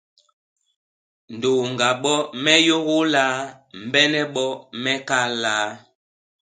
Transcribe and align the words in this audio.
Ndonga 1.35 1.87
bo 2.01 2.13
"me 2.43 2.53
yôgôô 2.67 3.03
laa?", 3.13 3.37
Mbene 3.85 4.21
bo 4.33 4.45
"me 4.81 4.93
kal 5.07 5.31
laa?" 5.43 5.67